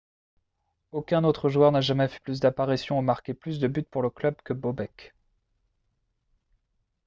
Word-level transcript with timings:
aucun 0.91 1.23
autre 1.23 1.47
joueur 1.47 1.71
n'a 1.71 1.79
jamais 1.81 2.07
fait 2.07 2.19
plus 2.21 2.39
d'apparitions 2.39 2.97
ou 2.97 3.01
marqué 3.03 3.35
plus 3.35 3.59
de 3.59 3.67
buts 3.67 3.83
pour 3.91 4.01
le 4.01 4.09
club 4.09 4.33
que 4.43 4.51
bobek 4.51 5.13